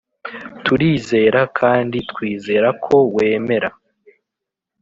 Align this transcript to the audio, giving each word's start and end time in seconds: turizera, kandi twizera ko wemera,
turizera, 0.65 1.41
kandi 1.59 1.97
twizera 2.09 2.67
ko 2.85 2.95
wemera, 3.15 3.69